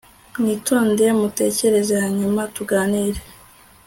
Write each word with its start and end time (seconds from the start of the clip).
mwitonde 0.39 1.05
mutekereze, 1.19 1.93
hanyuma 2.03 2.41
tuganire 2.55 3.19